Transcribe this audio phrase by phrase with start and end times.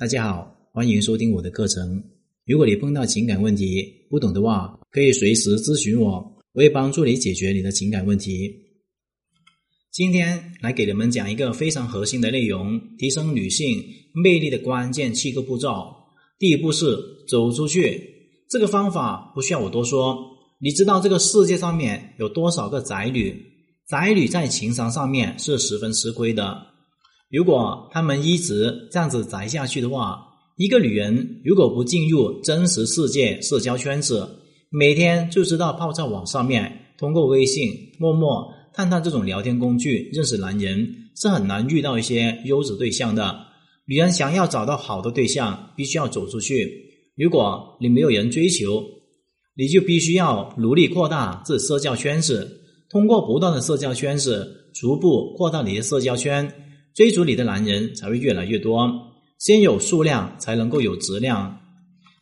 [0.00, 2.02] 大家好，欢迎收听我的课程。
[2.46, 6.12] 如果你碰到情感问题不懂的话，可以随时咨询我，
[6.54, 8.50] 我会帮助你解决你的情感问题。
[9.92, 13.84] 今天来给你们讲一个非常核心的内容：提升女性
[14.14, 15.94] 魅力的关键七个步骤。
[16.38, 16.96] 第一步是
[17.28, 18.02] 走出去，
[18.48, 20.16] 这个方法不需要我多说。
[20.60, 23.36] 你知道这个世界上面有多少个宅女？
[23.86, 26.68] 宅女在情商上面是十分吃亏的。
[27.30, 30.20] 如果他们一直这样子宅下去的话，
[30.56, 34.28] 一个女人如果不进入真实世界社交圈子，
[34.68, 43.38] 每天就知道泡在网上面，通过微信、陌陌、探探这种聊天工具认识男人，是很难遇到一些优质对象的。
[43.86, 46.68] 女人想要找到好的对象，必须要走出去。
[47.16, 48.84] 如果你没有人追求，
[49.56, 56.52] 你就必须要努力扩大这社交圈子，通过不断的社交圈子，逐步扩大你的社交圈，
[56.94, 58.90] 追逐你的男人才会越来越多。
[59.38, 61.60] 先有数量，才能够有质量。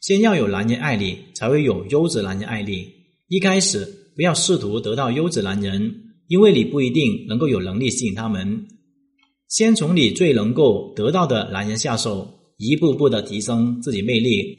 [0.01, 2.87] 先要有男人爱你，才会有优质男人爱你。
[3.29, 8.67] 一开始不要试图得到优质男人，因为你不一定能够有能力吸引他们。
[9.49, 14.57] 先从你最能够得到的男人下手，一步步的提升自己魅力。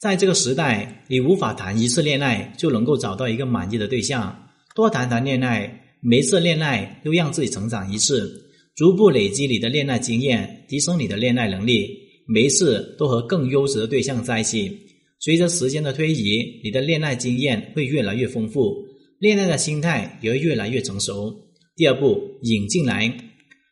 [0.00, 8.47] 在这个时代，你无法谈一次恋爱就能够找到一个满意的对象，多谈谈恋爱，每次恋爱都让自己成长一次。
[8.78, 11.98] 逐步累积你的恋爱经验，提升你的恋爱能力，
[12.28, 14.70] 每一次都和更优质的对象在一起。
[15.18, 18.72] 随着时间的推移，你的恋爱经验会越来越丰富，
[19.18, 21.34] 恋爱的心态也会越来越成熟。
[21.74, 23.04] 第二步，引进来，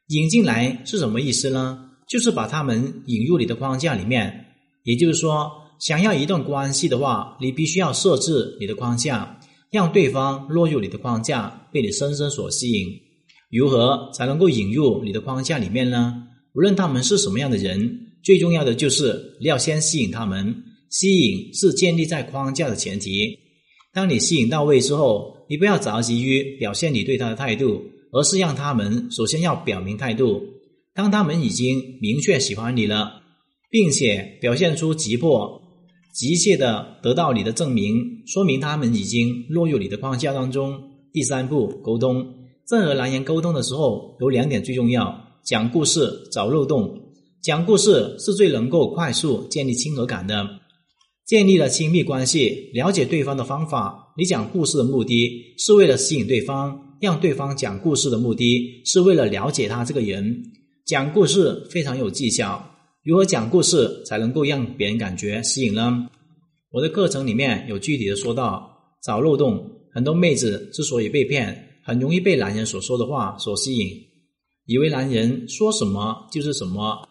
[0.09, 1.89] 引进来是什么意思呢？
[2.09, 4.47] 就是把他们引入你的框架里面。
[4.83, 9.39] 也就是说，想要一段关系的话，你必须要设置你的框架，
[9.71, 13.06] 让对方落入你的框架，被你深深所吸引。
[13.51, 16.23] 如何才能够引入你的框架里面呢？
[16.55, 20.63] 无论他们是什么样的人，最重要的就是你要先吸引他们。
[20.89, 23.37] 吸引是建立在框架的前提。
[23.93, 30.41] 当你吸引到位之后，你不要着急于表现你对他的态度，而是让他们首先要表明态度。
[30.95, 33.21] 当他们已经明确喜欢你了，
[33.71, 35.61] 并且表现出急迫、
[36.15, 40.81] 急切的得到你的证明，说明他们已经落入你的框架当中。
[41.12, 42.25] 第三步，沟通。
[42.69, 47.00] 在和男人沟通的时候，有两点最重要：讲故事、找漏洞。
[47.41, 50.44] 讲故事是最能够快速建立亲和感的，
[51.25, 54.12] 建立了亲密关系，了解对方的方法。
[54.19, 60.43] 你讲故事的目的是为了吸引对方，让对方讲故事的目的是为了了解他这个人。
[60.84, 62.60] 讲故事非常有技巧，
[63.05, 66.09] 如何讲故事才能够让别人感觉吸引呢？
[66.72, 68.69] 我的课程里面有具体的说到，
[69.05, 69.71] 找漏洞。
[69.94, 71.66] 很多妹子之所以被骗。
[71.87, 73.89] 很容易被男人所说的话所吸引，
[74.65, 77.09] 以为男人说什么就是什么，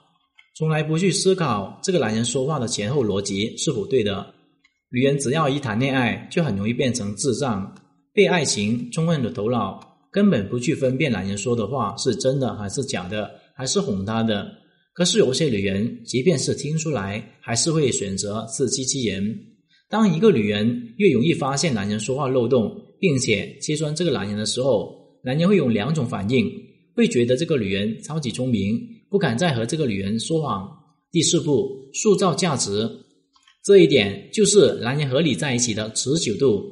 [0.57, 4.33] 从来不去思考这个男人说话的前后逻辑是否对的。
[4.91, 7.73] 女人只要一谈恋爱，就很容易变成智障，
[8.13, 9.79] 被爱情冲昏了头脑，
[10.11, 14.45] 根本不去分辨男人说的话是真的还是假的，还是哄她的。
[14.93, 19.39] 可是有些女人，即便是听出来，还是会选择自欺欺人。
[19.89, 24.91] 当一个女人越容易发现男人说话漏洞，并且揭穿这个男人的时候，
[25.23, 26.51] 男人会有两种反应：
[26.95, 30.67] 会觉得这个女人超级聪明，不敢再和这个女人说谎。
[31.11, 32.89] 第四步，塑造价值，
[33.63, 36.63] 这一点就是男人和你在一起的持久度。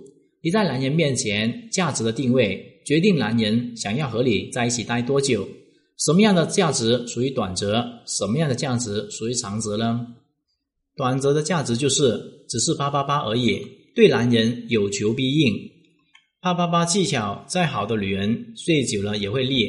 [0.41, 5.47] 你在男人面前价值的定位，决定男人想要和你在一起待多久。
[5.99, 7.85] 什么样的价值属于短则？
[8.07, 10.07] 什么样的价值属于长则呢？
[10.95, 13.61] 短则的价值就是只是叭叭叭而已，
[13.95, 15.72] 对男人有求必应。
[16.43, 19.63] 啪啪啪技巧再好的女人睡久了也会腻。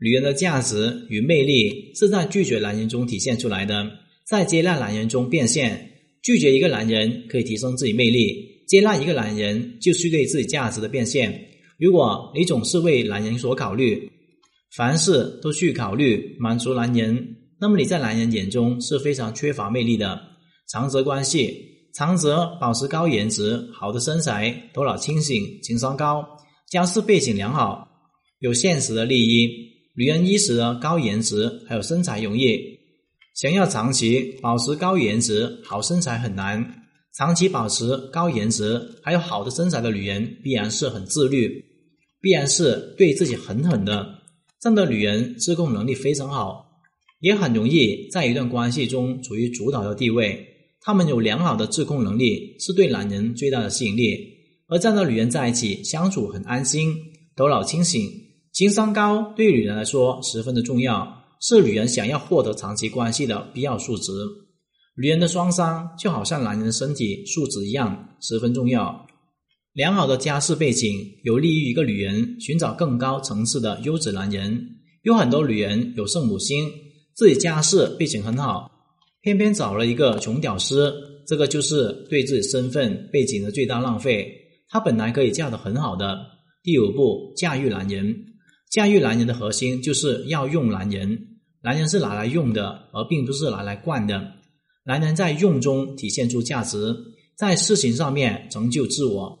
[0.00, 3.88] 女人的价值与魅力是在拒绝男人中体现出来的，
[4.26, 5.92] 在接纳男人中变现。
[6.20, 11.40] 拒绝一个男人可以提升自己魅力，接纳一个男人就是对自己价值的变现。
[11.78, 14.10] 如果你总是为男人所考虑，
[14.74, 20.20] 凡事都去考虑满足男人，那么你在男人眼中是非常缺乏魅力的。
[20.68, 21.71] 长则关系。
[21.94, 26.24] 长则保持高颜值、好的身材、头脑清醒、情商高、
[26.70, 27.86] 家世背景良好、
[28.38, 29.48] 有现实的利益。
[29.94, 32.58] 女人一时的高颜值还有身材容易，
[33.34, 36.82] 想要长期保持高颜值、好身材很难。
[37.14, 41.62] 长期保持高颜值还有好的身材的女人，必然是很自律，
[42.22, 44.06] 必然是对自己狠狠的。
[44.62, 46.64] 这样的女人自控能力非常好，
[47.20, 50.42] 也很容易在一段关系中处于主导的地位。
[50.84, 54.18] 他们有良好的自控能力，是对男人最大的吸引力。
[54.68, 56.94] 而这样的女人在一起相处很安心，
[57.36, 58.10] 头脑清醒，
[58.52, 64.12] 情商高，对女人来说十分的重要，是女人想要获得长期关系的必要素质。
[64.96, 69.06] 女人的双商就好像男人的身体素质一样，十分重要。
[69.72, 74.68] 良好的家世背景有利于一个女人寻找更高层次的优质男人。
[75.02, 76.68] 有很多女人有圣母心，
[77.14, 78.70] 自己家世背景很好，
[79.22, 80.92] 偏偏找了一个穷屌丝，
[81.28, 84.28] 这个就是对自己身份背景的最大浪费。
[84.68, 86.18] 她本来可以嫁得很好的。
[86.62, 88.14] 第五步，驾驭男人。
[88.70, 91.16] 驾驭男人的核心就是要用男人，
[91.62, 94.20] 男人是拿来用的，而并不是拿来惯的。
[94.84, 96.92] 男人在用中体现出价值，
[97.36, 99.38] 在事情上面成就自我。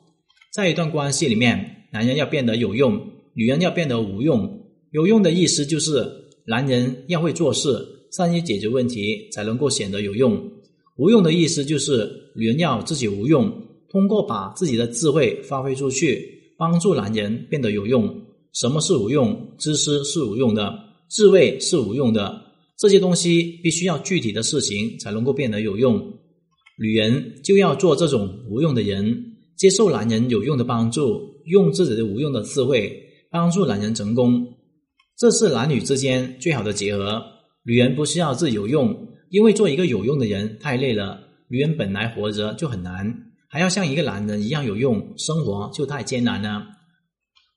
[0.52, 3.00] 在一段关系里面，男人要变得有用，
[3.34, 4.60] 女人要变得无用。
[4.92, 6.08] 有用的意思就是，
[6.46, 7.68] 男人要会做事，
[8.12, 10.50] 善于解决问题，才能够显得有用。
[10.96, 13.50] 无用的意思就是，女人要自己无用，
[13.88, 18.22] 通过把自己的智慧发挥出去，帮助男人变得有用。
[18.52, 19.54] 什么是无用？
[19.58, 20.78] 知识是无用的，
[21.08, 22.42] 智慧是无用的。
[22.78, 25.96] 这些东西必须要具体的事情才能够变得有用，
[26.78, 32.92] 女人就要做这种无用的人，接受男人有用的帮助，用自己的无用的智慧
[33.30, 34.46] 帮助男人成功，
[35.16, 37.22] 这是男女之间最好的结合。
[37.64, 43.14] 女人不需要自己有用，因为做一个有用的人太累了，女人本来活着就很难，
[43.48, 46.66] 还要像一个男人一样有用，生活就太艰难了。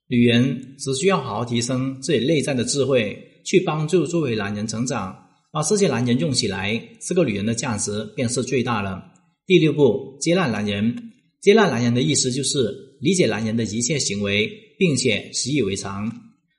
[0.08, 3.32] 女人只需要好好提升自己内在的智慧。
[3.46, 5.16] 去帮助作为男人成长，
[5.52, 9.04] 把这些男人用起来，这个女人的价值便是最大了。
[9.46, 11.12] 第六步，接纳男人。
[11.42, 14.50] 接纳男人的意思就是理解男人的一切行为，
[14.80, 16.12] 并且习以为常。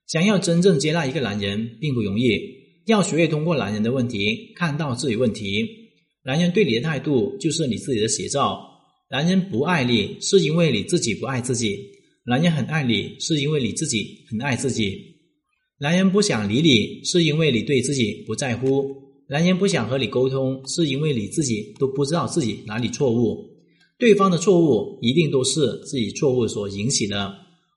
[0.07, 2.39] 想要真正接纳一个男人并不容易，
[2.87, 5.67] 要学会通过男人的问题看到自己问题。
[6.25, 8.61] 男人对你的态度就是你自己的写照。
[9.11, 11.79] 男人不爱你是因为你自己不爱自己，
[12.25, 14.99] 男人很爱你是因为你自己很爱自己。
[15.79, 18.83] 男人不想理你，是因为你对自己不在乎；
[19.29, 23.45] 男人不想和你沟通，是因为你自己都不知道自己哪里错误。
[23.99, 27.35] 对方的错误一定都是自己错误所引起的。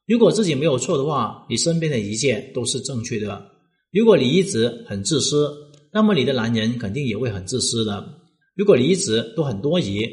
[0.07, 3.43] 如果自己没有错的话，你身边的一切都是正确的。
[3.91, 5.51] 如果你一直很自私，
[5.91, 8.19] 那么你的男人肯定也会很自私的。
[8.55, 10.05] 如果你一直都很多疑，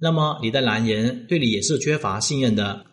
[0.00, 2.84] 那么你的男人对你也是缺乏信任的。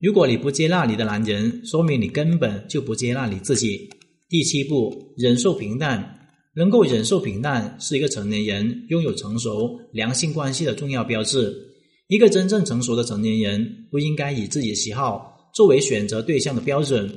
[0.00, 3.88] 如果你不接纳你的男人，说明你根本就不接纳你自己。
[4.28, 6.12] 第七步，忍受平淡。
[6.56, 11.54] 能够忍受平淡，是一个成年人拥有成熟良性关系的重要标志。
[12.08, 17.08] 一个真正成熟的成年人，不应该以自己的喜好作为选择对象的标准。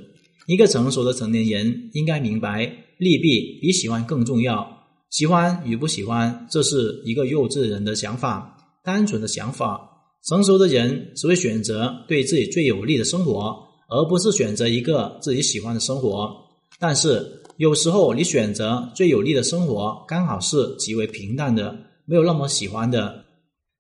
[0.50, 2.66] 一个成熟的成年人应该明白，
[2.98, 4.68] 利弊比喜欢更重要。
[5.12, 9.80] 喜欢与不喜欢，这是一个幼稚人的想法，单纯的想法。
[10.28, 13.56] 成熟的人只会选择对自己最有利的生活，
[13.90, 16.36] 而不是选择一个自己喜欢的生活。
[16.80, 23.24] 但是有时候你选择最有利的生活，刚好是极为平淡的，没有那么喜欢的。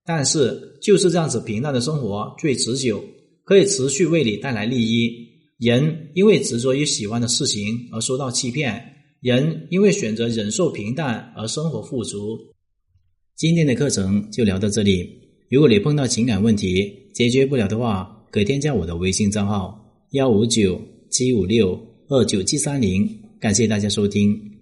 [0.05, 3.03] 但是就是这样子平淡的生活最持久，
[3.43, 5.28] 可以持续为你带来利益。
[5.59, 8.81] 人因为执着于喜欢的事情而受到欺骗，
[9.19, 12.39] 人因为选择忍受平淡而生活富足。
[13.35, 15.05] 今天的课程就聊到这里。
[15.49, 19.77] 如果你碰到情感问题解决不了的话，可添加我的微信账号
[20.11, 21.77] 幺五九七五六
[22.07, 23.05] 二九七三零。
[23.41, 24.58] 感谢大家收听。